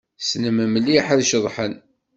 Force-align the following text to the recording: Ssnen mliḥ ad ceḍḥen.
Ssnen 0.21 0.57
mliḥ 0.73 1.05
ad 1.13 1.21
ceḍḥen. 1.29 1.73